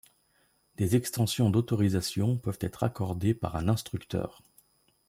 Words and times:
Des 0.77 0.95
extensions 0.95 1.51
d'autorisation 1.51 2.35
peuvent 2.35 2.57
être 2.61 2.81
accordées 2.81 3.35
par 3.35 3.55
un 3.55 3.67
instructeur. 3.67 4.41